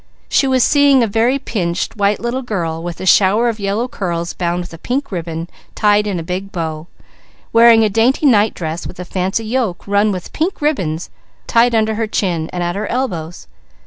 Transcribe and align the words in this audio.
She 0.29 0.47
was 0.47 0.63
seeing 0.63 1.03
a 1.03 1.05
very 1.05 1.37
pinched, 1.37 1.95
white 1.95 2.19
little 2.19 2.41
girl, 2.41 2.81
with 2.81 2.99
a 2.99 3.05
shower 3.05 3.49
of 3.49 3.59
yellow 3.59 3.87
curls 3.87 4.33
bound 4.33 4.61
with 4.61 4.73
a 4.73 4.79
pink 4.79 5.11
ribbon 5.11 5.47
tied 5.75 6.07
in 6.07 6.17
a 6.19 6.23
big 6.23 6.51
bow; 6.51 6.87
wearing 7.53 7.83
a 7.83 7.87
dainty 7.87 8.25
night 8.25 8.55
dress 8.55 8.87
with 8.87 8.99
a 8.99 9.05
fancy 9.05 9.45
yoke 9.45 9.87
run 9.87 10.11
with 10.11 10.33
pink 10.33 10.59
ribbons 10.59 11.11
tied 11.45 11.75
under 11.75 11.93
her 11.93 12.07
chin 12.07 12.49
and 12.51 12.63
at 12.63 12.75
her 12.75 12.87
elbows. 12.87 13.45